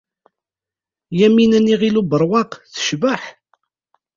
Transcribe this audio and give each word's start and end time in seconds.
Yamina 1.19 1.59
n 1.59 1.69
Yiɣil 1.69 1.99
Ubeṛwaq 2.01 2.51
tecbeḥ. 2.73 3.23